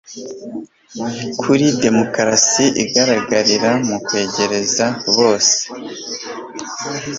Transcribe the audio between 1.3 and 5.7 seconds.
kuri demokarasi igaragarira mu kwegereza bose